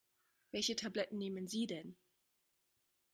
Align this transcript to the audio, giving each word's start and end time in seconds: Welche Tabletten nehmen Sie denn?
Welche 0.49 0.75
Tabletten 0.75 1.19
nehmen 1.19 1.47
Sie 1.47 1.67
denn? 1.67 1.95